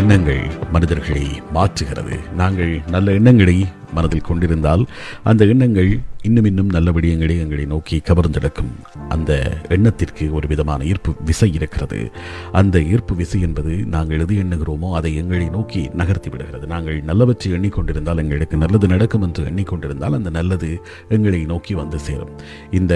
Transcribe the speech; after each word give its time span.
எண்ணங்கள் 0.00 0.42
மனிதர்களை 0.72 1.24
மாற்றுகிறது. 1.54 2.16
நாங்கள் 2.40 2.72
நல்ல 2.94 3.12
எண்ணங்களை 3.18 3.56
மனதில் 3.94 4.26
கொண்டிருந்தால் 4.28 4.82
அந்த 5.30 5.42
எண்ணங்கள் 5.52 5.90
இன்னும் 6.22 6.44
இன்னும் 6.44 6.70
நல்ல 6.74 6.88
விடயங்களை 6.96 7.36
எங்களை 7.44 7.64
நோக்கி 7.64 7.96
கவர்ந்தெடுக்கும். 8.08 8.70
அந்த 9.08 9.32
எண்ணத்திற்கு 9.68 10.24
ஒரு 10.34 10.46
விதமான 10.52 10.84
ஈர்ப்பு 10.84 11.12
விசை 11.24 11.48
இருக்கிறது. 11.58 11.98
அந்த 12.52 12.82
ஈர்ப்பு 12.92 13.14
விசை 13.14 13.40
என்பது 13.40 13.74
நாங்கள் 13.96 14.22
எது 14.26 14.36
எண்ணுகிறோமோ 14.42 14.90
அதை 15.00 15.12
எங்களை 15.22 15.48
நோக்கி 15.56 15.82
நகர்த்தி 16.02 16.30
விடுகிறது. 16.30 16.66
நாங்கள் 16.74 16.98
நல்லவற்றை 17.10 17.50
எண்ணிக்கொண்டிருந்தால் 17.58 18.22
எங்களுக்கு 18.24 18.62
நல்லது 18.64 18.88
நடக்கும் 18.94 19.26
என்று 19.28 19.44
எண்ணிக்கொண்டிருந்தால் 19.50 20.18
அந்த 20.20 20.32
நல்லது 20.38 20.70
எங்களை 21.08 21.42
நோக்கி 21.52 21.74
வந்து 21.82 22.00
சேரும். 22.08 22.34
இந்த 22.70 22.94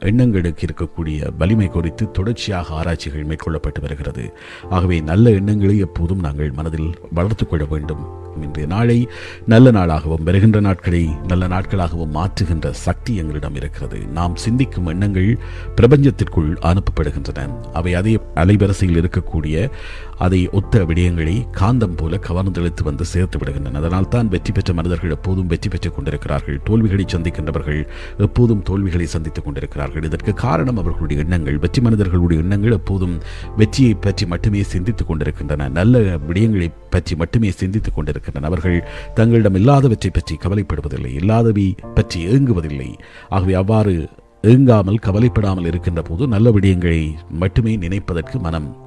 எண்ணங்களுக்கு 0.00 0.66
இருக்கக்கூடிய 0.66 1.36
வலிமை 1.38 1.68
குறித்து 1.68 2.10
தொடர்ச்சியாக 2.10 2.74
ஆராய்ச்சிகள் 2.74 3.26
மேற்கொள்ளப்பட்டு 3.26 3.80
வருகிறது. 3.80 4.32
ஆகவே 4.70 5.00
நல்ல 5.00 5.30
எண்ணங்களை 5.30 5.78
எப்போதும் 5.78 6.18
நாங்கள் 6.18 6.50
மனதில் 6.50 6.94
வளர்த்து 7.12 7.46
கொள்ள 7.46 7.64
வேண்டும். 7.64 8.26
இன்றைய 8.42 8.68
நாளை 8.68 9.08
நல்ல 9.46 9.70
நாளாகவும் 9.70 10.22
வருகின்ற 10.22 10.60
நாட்களை 10.60 11.10
நல்ல 11.26 11.46
நாட்களாகவும் 11.46 12.14
மாற்றுகின்ற 12.14 12.70
சக்தி 12.70 13.16
எங்களிடம் 13.16 13.54
இருக்கிறது. 13.54 13.98
நாம் 13.98 14.36
சிந்திக்கும் 14.36 14.86
எண்ணங்கள் 14.86 15.38
பிரபஞ்சத்திற்குள் 15.76 16.50
அனுப்பப்படுகின்றன. 16.70 17.72
அவை 17.72 17.94
அதே 17.94 18.18
அலைவரிசையில் 18.34 19.00
இருக்கக்கூடிய 19.02 19.70
அதை 20.18 20.48
ஒத்த 20.48 20.84
விடயங்களை 20.84 21.46
காந்தம் 21.60 21.96
போல 21.96 22.16
கவர்ந்தெழுத்து 22.16 22.82
வந்து 22.82 23.04
சேர்த்து 23.04 23.38
விடுகின்றன. 23.38 23.74
அதனால் 23.74 24.08
தான் 24.08 24.28
வெற்றி 24.28 24.52
பெற்ற 24.52 24.72
மனிதர்கள் 24.72 25.10
எப்போதும் 25.10 25.46
வெற்றி 25.46 25.68
பெற்றுக் 25.68 25.94
கொண்டிருக்கிறார்கள். 25.94 26.60
தோல்விகளை 26.64 27.04
சந்திக்கின்றவர்கள் 27.08 27.86
எப்போதும் 28.18 28.62
தோல்விகளை 28.62 29.06
சந்தித்துக் 29.06 29.44
கொண்டிருக்கிறார்கள். 29.44 29.86
இதற்கு 29.96 30.34
காரணம் 30.34 30.76
அவர்களுடைய 30.76 31.22
எண்ணங்கள். 31.22 31.58
வெற்றி 31.58 31.82
மனிதர்களுடைய 31.82 32.42
எண்ணங்கள் 32.42 32.70
எப்போதும் 32.70 33.18
வெற்றியை 33.56 33.94
பற்றி 33.94 34.26
மட்டுமே 34.26 34.62
சிந்தித்துக் 34.62 35.06
கொண்டிருக்கின்றன. 35.06 35.68
நல்ல 35.68 35.98
விடயங்களை 35.98 36.72
பற்றி 36.90 37.16
மட்டுமே 37.16 37.50
சிந்தித்துக் 37.50 37.94
கொண்டிருக்கின்றன. 37.94 38.46
அவர்கள் 38.46 38.88
தங்களிடம் 39.14 39.54
இல்லாதவற்றை 39.54 40.10
பற்றி 40.12 40.36
கவலைப்படுவதில்லை. 40.36 41.14
இல்லாதவை 41.14 41.74
பற்றி 41.94 42.26
ஏங்குவதில்லை. 42.26 42.94
ஆகவே 43.28 43.52
அவ்வாறு 43.52 44.08
ஏங்காமல் 44.42 44.94
கவலைப்படாமல் 44.94 45.64
இருக்கின்ற 45.64 46.02
போது 46.02 46.28
நல்ல 46.28 46.50
விடயங்களை 46.50 47.14
மட்டுமே 47.30 47.76
நினைப்பதற்கு 47.76 48.38
மனம் 48.40 48.86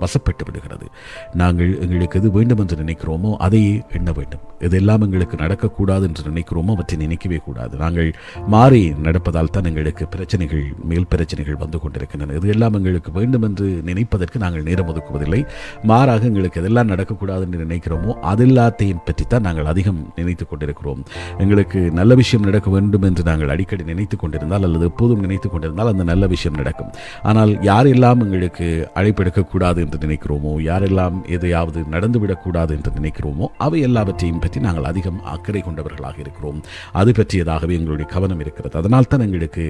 வசப்பட்டு 0.00 0.44
விடுகிறது. 0.44 0.86
நாங்கள் 1.34 1.78
எங்களுக்கு 1.80 2.18
எது 2.18 2.30
வேண்டும் 2.30 2.58
என்று 2.58 2.76
நினைக்கிறோமோ 2.76 3.36
அதையே 3.36 3.82
எண்ண 3.92 4.12
வேண்டும். 4.12 4.40
இதெல்லாம் 4.58 5.00
எங்களுக்கு 5.00 5.36
நடக்கக்கூடாது 5.36 6.02
என்று 6.02 6.24
நினைக்கிறோமோ 6.30 6.70
அவற்றை 6.70 6.98
நினைக்கவே 6.98 7.36
கூடாது. 7.36 7.76
நாங்கள் 7.76 8.14
மாறி 8.46 8.90
நடப்பதால் 8.90 9.50
தான் 9.50 9.64
எங்களுக்கு 9.64 10.06
பிரச்சனைகள் 10.08 10.64
மேல் 10.84 11.06
பிரச்சனைகள் 11.06 11.56
வந்து 11.56 11.80
கொண்டிருக்கின்றன. 11.80 12.32
எதெல்லாம் 12.32 12.72
எங்களுக்கு 12.72 13.12
வேண்டும் 13.12 13.42
என்று 13.42 13.82
நினைப்பதற்கு 13.84 14.38
நாங்கள் 14.38 14.62
நேரம் 14.62 14.88
ஒதுக்குவதில்லை. 14.88 15.46
மாறாக 15.82 16.24
எங்களுக்கு 16.24 16.60
எதெல்லாம் 16.60 16.90
நடக்கக்கூடாது 16.92 17.40
என்று 17.40 17.64
நினைக்கிறோமோ 17.64 18.14
அதெல்லாத்தையும் 18.22 19.04
பற்றித்தான் 19.04 19.42
நாங்கள் 19.42 19.64
அதிகம் 19.64 20.12
நினைத்துக் 20.16 20.50
கொண்டிருக்கிறோம். 20.50 21.04
எங்களுக்கு 21.38 21.92
நல்ல 21.92 22.14
விஷயம் 22.14 22.44
நடக்க 22.44 22.70
வேண்டும் 22.70 23.02
என்று 23.02 23.22
நாங்கள் 23.22 23.48
அடிக்கடி 23.48 23.84
நினைத்துக் 23.84 24.20
கொண்டிருந்தால் 24.20 24.62
அல்லது 24.62 24.84
எப்போதும் 24.84 25.20
நினைத்துக் 25.20 25.52
கொண்டிருந்தால் 25.52 25.86
அந்த 25.86 26.04
நல்ல 26.04 26.26
விஷயம் 26.26 26.56
நடக்கும். 26.56 26.90
ஆனால் 27.22 27.50
யாரெல்லாம் 27.50 28.20
எங்களுக்கு 28.20 28.90
அழைப்பெடுக்கக்கூடாது 28.94 29.80
என்று 29.90 30.08
நினைக்கிறோமோ? 30.08 30.52
யாரெல்லாம் 30.70 31.28
எதையாவது 31.28 31.80
நடந்துவிடக்கூடாது 31.90 32.70
என்று 32.70 32.90
நினைக்கிறோமோ? 33.00 33.46
அவை 33.58 33.80
எல்லாவற்றையும் 33.80 34.38
பற்றி 34.38 34.60
நாங்கள் 34.60 34.84
அதிகம் 34.84 35.24
அக்கறை 35.24 35.60
கொண்டவர்களாக 35.60 36.16
இருக்கிறோம். 36.18 36.62
அது 36.92 37.12
பற்றியதாகவே 37.12 37.70
எங்களுடைய 37.70 38.10
கவனம் 38.10 38.40
இருக்கிறது. 38.40 38.78
அதனால் 38.78 39.08
தான் 39.08 39.20
எங்களுக்கு 39.20 39.64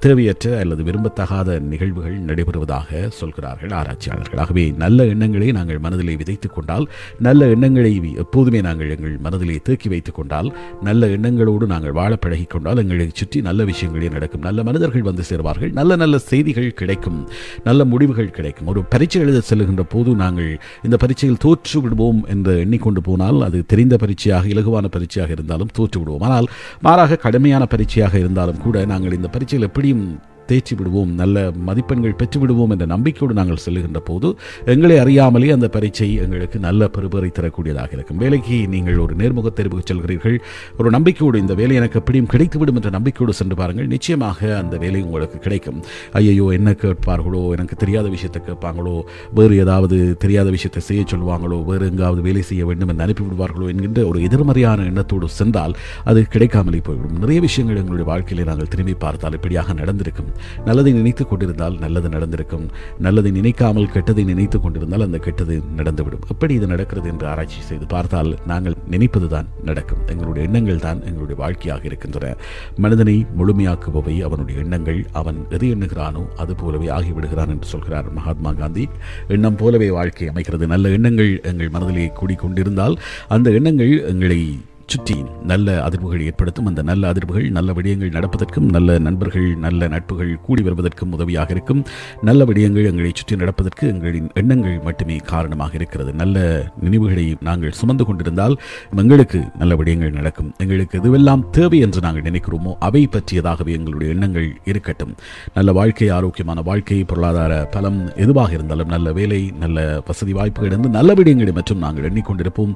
தேவையற்ற 0.00 0.58
அல்லது 0.58 0.82
விரும்பத்தகாத 0.82 1.60
நிகழ்வுகள் 1.60 2.24
நடைபெறுவதாக 2.24 3.08
சொல்கிறார்கள் 3.08 3.70
ஆராய்ச்சியாளர்கள். 3.70 4.38
ஆகவே 4.38 4.74
நல்ல 4.76 5.04
எண்ணங்களை 5.04 5.52
நாங்கள் 5.52 5.78
மனதிலே 5.78 6.14
விதைத்துக் 6.14 6.54
கொண்டால் 6.54 6.88
நல்ல 7.18 7.46
எண்ணங்களை 7.46 8.14
எப்போதுமே 8.16 8.60
நாங்கள் 8.60 8.90
எங்கள் 8.90 9.16
மனதிலே 9.18 9.60
தேக்கி 9.62 9.88
வைத்துக் 9.88 10.14
கொண்டால் 10.14 10.56
நல்ல 10.82 11.06
எண்ணங்களோடு 11.06 11.66
நாங்கள் 11.66 11.92
வாழ 11.92 12.16
பழகிக் 12.16 12.50
கொண்டால் 12.50 12.76
எங்களை 12.76 13.10
சுற்றி 13.12 13.40
நல்ல 13.40 13.64
விஷயங்களே 13.64 14.10
நடக்கும். 14.10 14.40
நல்ல 14.40 14.62
மனிதர்கள் 14.62 15.02
வந்து 15.02 15.22
சேர்வார்கள். 15.28 15.72
நல்ல 15.72 15.96
நல்ல 15.96 16.18
செய்திகள் 16.18 16.74
கிடைக்கும். 16.74 17.28
நல்ல 17.64 17.84
முடிவுகள் 17.84 18.30
கிடைக்கும். 18.30 18.66
ஒரு 18.66 18.84
பரீட்சை 18.84 19.20
எழுத 19.22 19.40
செல்லுகின்ற 19.54 19.86
போது 19.96 20.10
நாங்கள் 20.24 20.52
இந்த 20.82 20.98
பரீட்சையில் 21.04 21.42
தோற்று 21.46 21.80
விடுவோம் 21.80 22.20
என்று 22.34 22.54
எண்ணிக்கொண்டு 22.66 23.02
போனால் 23.10 23.40
அது 23.42 23.58
தெரிந்த 23.66 23.96
பரீட்சையாக 24.04 24.46
இலகுவான 24.54 24.86
பரீட்சையாக 24.98 25.32
இருந்தாலும் 25.38 25.74
தோற்று 25.78 25.98
விடுவோம். 26.00 26.24
ஆனால் 26.28 26.46
மாறாக 26.80 27.16
கடுமையான 27.16 27.64
பரீட்சையாக 27.74 28.14
இருந்தாலும் 28.18 28.62
கூட 28.66 28.84
நாங்கள் 28.92 29.18
இந்த 29.20 29.28
பரீட்சையில் 29.28 29.68
எப்படியும் 29.70 30.04
தேய்ச்சி 30.50 30.74
விடுவோம் 30.78 31.12
நல்ல 31.20 31.44
மதிப்பெண்கள் 31.68 32.16
பெற்று 32.20 32.38
விடுவோம் 32.42 32.72
என்ற 32.74 32.86
நம்பிக்கையோடு 32.94 33.34
நாங்கள் 33.40 33.60
செல்லுகின்ற 33.64 34.00
போது 34.10 34.28
எங்களை 34.74 34.96
அறியாமலே 35.04 35.50
அந்த 35.56 35.68
பரீட்சை 35.76 36.08
எங்களுக்கு 36.24 36.58
நல்ல 36.66 36.88
பெருபறை 36.96 37.30
தரக்கூடியதாக 37.38 37.90
இருக்கும். 37.96 38.20
வேலைக்கு 38.24 38.58
நீங்கள் 38.74 38.98
ஒரு 39.04 39.14
நேர்முக 39.20 39.52
தேர்வுக்கு 39.58 39.88
செல்கிறீர்கள். 39.90 40.36
ஒரு 40.80 40.88
நம்பிக்கையோடு 40.96 41.42
இந்த 41.44 41.54
வேலை 41.60 41.76
எனக்கு 41.80 41.98
எப்படியும் 42.02 42.30
கிடைத்துவிடும் 42.34 42.78
என்ற 42.80 42.92
நம்பிக்கையோடு 42.96 43.34
சென்று 43.40 43.58
பாருங்கள். 43.60 43.88
நிச்சயமாக 43.94 44.40
அந்த 44.62 44.74
வேலை 44.84 45.02
உங்களுக்கு 45.08 45.38
கிடைக்கும். 45.46 45.80
ஐயையோ 46.20 46.46
என்ன 46.58 46.72
கேட்பார்களோ 46.82 47.42
எனக்கு 47.56 47.76
தெரியாத 47.84 48.06
விஷயத்தை 48.16 48.42
கேட்பாங்களோ 48.48 48.96
வேறு 49.38 49.54
ஏதாவது 49.64 49.98
தெரியாத 50.24 50.48
விஷயத்தை 50.56 50.82
செய்ய 50.88 51.02
சொல்லுவாங்களோ 51.12 51.58
வேறு 51.70 51.84
எங்காவது 51.92 52.22
வேலை 52.28 52.42
செய்ய 52.50 52.64
வேண்டும் 52.70 52.90
என்று 52.92 53.06
அனுப்பிவிடுவார்களோ 53.06 53.68
என்கின்ற 53.72 54.02
ஒரு 54.10 54.20
எதிர்மறையான 54.28 54.86
எண்ணத்தோடு 54.90 55.28
சென்றால் 55.40 55.76
அது 56.10 56.20
கிடைக்காமலே 56.34 56.82
போய்விடும். 56.88 57.18
நிறைய 57.24 57.40
விஷயங்கள் 57.48 57.80
எங்களுடைய 57.82 58.08
வாழ்க்கையிலே 58.12 58.48
நாங்கள் 58.50 58.72
திரும்பி 58.74 58.96
பார்த்தால் 59.06 59.36
இப்படியாக 59.40 59.74
நடந்திருக்கும். 59.80 60.30
நல்லதை 60.64 60.92
நினைத்துக் 60.92 61.30
கொண்டிருந்தால் 61.30 61.78
நல்லது 61.78 62.08
நடந்திருக்கும். 62.08 62.68
நல்லதை 62.98 63.30
நினைக்காமல் 63.30 63.88
கெட்டதை 63.94 64.24
நினைத்துக் 64.24 64.62
கொண்டிருந்தால் 64.62 65.00
அந்த 65.00 65.18
கெட்டது 65.18 65.62
நடந்துவிடும். 65.76 66.24
எப்படி 66.28 66.54
இது 66.54 66.66
நடக்கிறது 66.66 67.08
என்று 67.08 67.26
ஆராய்ச்சி 67.26 67.60
செய்து 67.60 67.86
பார்த்தால் 67.86 68.38
நாங்கள் 68.46 68.74
நினைப்பது 68.90 69.28
தான் 69.28 69.46
நடக்கும். 69.64 69.98
எங்களுடைய 70.06 70.48
எண்ணங்கள் 70.48 70.78
தான் 70.78 71.02
எங்களுடைய 71.04 71.40
வாழ்க்கையாக 71.42 71.84
இருக்கின்றன. 71.84 72.36
மனிதனை 72.76 73.26
முழுமையாக்குபவை 73.38 74.20
அவனுடைய 74.20 74.60
எண்ணங்கள். 74.60 75.06
அவன் 75.12 75.46
எது 75.50 75.74
எண்ணுகிறானோ 75.74 76.28
அது 76.36 76.54
போலவே 76.54 76.86
ஆகிவிடுகிறான் 76.86 77.48
என்று 77.48 77.66
சொல்கிறார் 77.66 78.12
மகாத்மா 78.12 78.52
காந்தி. 78.52 78.88
எண்ணம் 79.28 79.56
போலவே 79.56 79.90
வாழ்க்கை 79.90 80.28
அமைகிறது. 80.28 80.66
நல்ல 80.66 80.88
எண்ணங்கள் 80.88 81.40
எங்கள் 81.42 81.68
மனதிலே 81.68 82.12
கூடிக்கொண்டிருந்தால் 82.20 82.96
அந்த 83.28 83.50
எண்ணங்கள் 83.50 84.04
எங்களை 84.04 84.58
சுற்றி 84.92 85.16
நல்ல 85.50 85.68
அதிர்வுகள் 85.86 86.22
ஏற்படுத்தும். 86.28 86.68
அந்த 86.70 86.82
நல்ல 86.90 87.12
அதிர்வுகள் 87.12 87.46
நல்ல 87.56 87.72
விடயங்கள் 87.78 88.12
நடப்பதற்கும் 88.16 88.68
நல்ல 88.76 88.98
நண்பர்கள் 89.06 89.48
நல்ல 89.64 89.88
நட்புகள் 89.94 90.32
கூடி 90.46 90.62
வருவதற்கும் 90.66 91.12
உதவியாக 91.16 91.50
இருக்கும். 91.56 91.80
நல்ல 92.28 92.40
விடயங்கள் 92.50 92.88
எங்களை 92.90 93.10
சுற்றி 93.20 93.36
நடப்பதற்கு 93.42 93.84
எங்களின் 93.94 94.28
எண்ணங்கள் 94.40 94.76
மட்டுமே 94.88 95.16
காரணமாக 95.32 95.72
இருக்கிறது. 95.80 96.12
நல்ல 96.22 96.36
நினைவுகளை 96.84 97.26
நாங்கள் 97.48 97.76
சுமந்து 97.80 98.06
கொண்டிருந்தால் 98.08 98.56
எங்களுக்கு 99.02 99.40
நல்ல 99.62 99.72
விடயங்கள் 99.80 100.16
நடக்கும். 100.18 100.50
எங்களுக்கு 100.64 101.00
எதுவெல்லாம் 101.00 101.44
தேவை 101.58 101.80
என்று 101.86 102.02
நாங்கள் 102.06 102.26
நினைக்கிறோமோ 102.28 102.74
அவை 102.88 103.02
பற்றியதாகவே 103.16 103.72
எங்களுடைய 103.78 104.14
எண்ணங்கள் 104.16 104.48
இருக்கட்டும். 104.72 105.14
நல்ல 105.58 105.72
வாழ்க்கை 105.80 106.10
ஆரோக்கியமான 106.18 106.62
வாழ்க்கை 106.70 107.00
பொருளாதார 107.12 107.52
பலம் 107.76 108.00
எதுவாக 108.26 108.52
இருந்தாலும் 108.58 108.92
நல்ல 108.94 109.12
வேலை 109.18 109.40
நல்ல 109.64 109.78
வசதி 110.08 110.32
வாய்ப்புகள் 110.40 110.72
இருந்து 110.72 110.90
நல்ல 110.98 111.10
விடயங்களை 111.20 111.54
மற்றும் 111.58 111.82
நாங்கள் 111.86 112.08
எண்ணிக்கொண்டிருப்போம். 112.10 112.74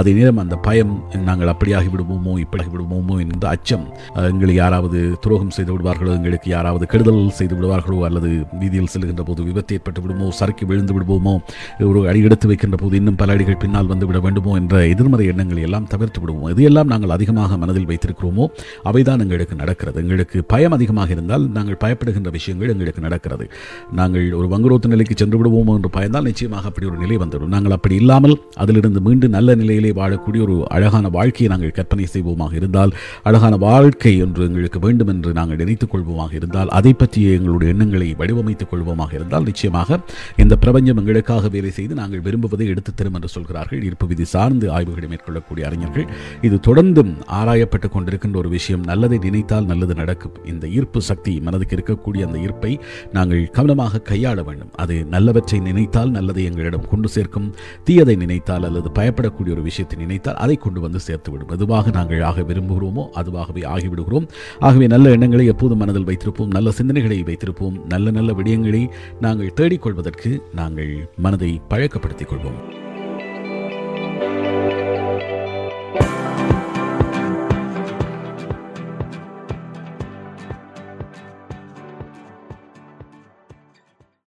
அதே 0.00 0.12
நேரம் 0.20 0.42
அந்த 0.44 0.58
பயம் 0.68 0.94
நாங்கள் 1.28 1.45
அப்படியாகி 1.52 1.90
விடுவோமோ 1.94 2.34
இப்படியாகி 2.44 2.72
விடுவோமோ 2.74 3.16
என்ற 3.24 3.46
அச்சம் 3.54 3.86
எங்களை 4.30 4.54
யாராவது 4.62 4.98
துரோகம் 5.24 5.54
செய்து 5.56 5.72
விடுவார்களோ 5.74 6.12
எங்களுக்கு 6.18 6.48
யாராவது 6.56 6.84
கெடுதல் 6.92 7.22
செய்து 7.38 7.54
விடுவார்களோ 7.58 7.98
அல்லது 8.08 8.30
வீதியில் 8.60 8.90
செல்கின்ற 8.94 9.24
போது 9.30 9.48
விபத்து 9.48 9.74
ஏற்பட்டு 9.78 10.02
விடுமோ 10.04 10.28
சறுக்கி 10.40 10.64
விழுந்து 10.70 10.94
விடுவோமோ 10.96 11.34
ஒரு 11.90 12.00
அடி 12.10 12.20
எடுத்து 12.28 12.46
வைக்கின்ற 12.50 12.78
போது 12.82 12.94
இன்னும் 13.00 13.18
பல 13.22 13.34
அடிகள் 13.36 13.60
பின்னால் 13.64 13.90
வந்து 13.92 14.06
விட 14.08 14.18
வேண்டுமோ 14.26 14.52
என்ற 14.60 14.76
எதிர்மறை 14.92 15.26
எண்ணங்களை 15.32 15.62
எல்லாம் 15.68 15.86
தவிர்த்து 15.92 16.20
விடுவோம். 16.22 16.48
இதையெல்லாம் 16.54 16.90
நாங்கள் 16.92 17.12
அதிகமாக 17.16 17.56
மனதில் 17.62 17.88
வைத்திருக்கிறோமோ 17.90 18.44
அவைதான் 18.90 19.22
எங்களுக்கு 19.24 19.54
நடக்கிறது. 19.62 19.98
எங்களுக்கு 20.04 20.38
பயம் 20.52 20.74
அதிகமாக 20.76 21.10
இருந்தால் 21.16 21.44
நாங்கள் 21.56 21.80
பயப்படுகின்ற 21.84 22.30
விஷயங்கள் 22.38 22.72
எங்களுக்கு 22.74 23.04
நடக்கிறது. 23.06 23.44
நாங்கள் 24.00 24.26
ஒரு 24.40 24.48
வங்குரோத்து 24.54 24.92
நிலைக்கு 24.94 25.16
சென்று 25.22 25.38
விடுவோமோ 25.40 25.74
என்று 25.78 25.90
பயந்தால் 25.96 26.28
நிச்சயமாக 26.30 26.68
அப்படி 26.70 26.86
ஒரு 26.92 26.98
நிலை 27.04 27.18
வந்துவிடும். 27.22 27.52
நாங்கள் 27.56 27.74
அப்படி 27.76 27.96
இல்லாமல் 28.02 28.36
அதிலிருந்து 28.64 29.02
மீண்டும் 29.08 29.34
நல்ல 29.36 29.54
நிலையிலே 29.62 29.92
வாழக்கூடிய 30.00 30.42
ஒரு 30.46 30.56
அழகான 30.76 31.08
வாழ்க்கை 31.16 31.35
வாழ்க்கையை 31.36 31.48
நாங்கள் 31.48 31.70
கற்பனை 31.70 32.06
செய்வோமாக 32.12 32.54
இருந்தால் 32.54 32.92
அழகான 33.22 33.56
வாழ்க்கை 33.56 34.18
என்று 34.18 34.44
எங்களுக்கு 34.44 34.78
வேண்டும் 34.78 35.06
என்று 35.06 35.32
நாங்கள் 35.32 35.56
நினைத்துக் 35.56 35.94
கொள்வோமாக 35.94 36.34
இருந்தால் 36.34 36.68
அதை 36.68 36.92
பற்றிய 36.92 37.30
எங்களுடைய 37.30 37.72
எண்ணங்களை 37.72 38.14
வடிவமைத்துக் 38.18 38.68
கொள்வோமாக 38.70 39.14
இருந்தால் 39.14 39.42
நிச்சயமாக 39.42 39.98
இந்த 40.36 40.56
பிரபஞ்சம் 40.56 40.96
எங்களுக்காக 40.96 41.48
வேலை 41.48 41.70
செய்து 41.70 41.94
நாங்கள் 41.94 42.20
விரும்புவதை 42.20 42.66
எடுத்துத் 42.66 42.96
தரும் 42.96 43.14
என்று 43.14 43.28
சொல்கிறார்கள். 43.28 43.84
ஈர்ப்பு 43.84 44.06
விதி 44.06 44.24
சார்ந்து 44.24 44.70
ஆய்வுகளை 44.70 45.08
மேற்கொள்ளக்கூடிய 45.08 45.60
அறிஞர்கள். 45.60 46.06
இது 46.42 46.56
தொடர்ந்தும் 46.56 47.14
ஆராயப்பட்டுக் 47.32 47.92
கொண்டிருக்கின்ற 47.94 48.36
ஒரு 48.36 48.48
விஷயம். 48.48 48.84
நல்லதை 48.84 49.18
நினைத்தால் 49.18 49.64
நல்லது 49.64 49.94
நடக்கும். 49.94 50.32
இந்த 50.44 50.68
ஈர்ப்பு 50.68 51.02
சக்தி 51.02 51.40
மனதுக்கு 51.40 51.76
இருக்கக்கூடிய 51.76 52.26
அந்த 52.26 52.38
ஈர்ப்பை 52.38 52.78
நாங்கள் 53.12 53.50
கவனமாக 53.50 54.00
கையாள 54.08 54.44
வேண்டும். 54.44 54.70
அது 54.74 55.06
நல்லவற்றை 55.10 55.60
நினைத்தால் 55.60 56.10
நல்லதை 56.10 56.44
எங்களிடம் 56.44 56.88
கொண்டு 56.88 57.08
சேர்க்கும். 57.08 57.54
தீயதை 57.84 58.16
நினைத்தால் 58.16 58.64
அல்லது 58.64 58.90
பயப்படக்கூடிய 58.94 59.50
ஒரு 59.50 59.62
விஷயத்தை 59.62 59.98
நினைத்தால் 59.98 60.34
அதை 60.34 60.56
கொண்டு 60.56 60.80
வந்து 60.80 61.00
சேர்த்து 61.00 61.25
சேர்த்துவிடும் 61.26 61.50
எதுவாக 61.50 61.90
நாங்கள் 61.90 62.22
ஆக 62.22 62.40
விரும்புகிறோமோ 62.40 63.06
அதுவாகவே 63.14 63.62
ஆகிவிடுகிறோம். 63.74 64.28
ஆகவே 64.60 64.86
நல்ல 64.86 65.10
எண்ணங்களை 65.10 65.46
எப்போதும் 65.46 65.78
மனதில் 65.78 66.04
வைத்திருப்போம். 66.04 66.46
நல்ல 66.46 66.70
சிந்தனைகளை 66.82 67.18
வைத்திருப்போம். 67.22 67.84
நல்ல 67.88 68.10
நல்ல 68.10 68.32
விடயங்களை 68.32 68.88
நாங்கள் 69.20 69.52
தேடிக்கொள்வதற்கு 69.56 70.40
நாங்கள் 70.54 71.08
மனதை 71.16 71.60
பழக்கப்படுத்திக் 71.68 72.32
கொள்வோம். 72.32 72.84